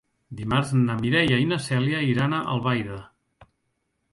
[0.37, 2.99] Dimarts na Mireia i na Cèlia iran a Albaida.